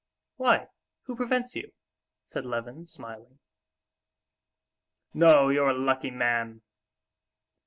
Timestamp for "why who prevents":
0.37-1.55